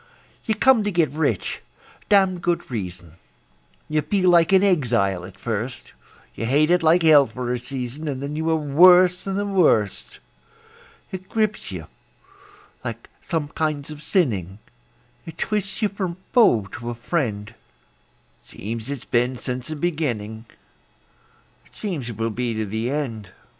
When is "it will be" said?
22.09-22.55